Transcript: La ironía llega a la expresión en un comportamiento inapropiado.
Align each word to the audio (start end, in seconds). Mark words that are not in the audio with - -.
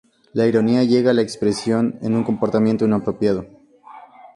La 0.33 0.47
ironía 0.47 0.83
llega 0.83 1.11
a 1.11 1.13
la 1.13 1.21
expresión 1.21 1.99
en 2.01 2.15
un 2.15 2.23
comportamiento 2.23 2.85
inapropiado. 2.85 3.45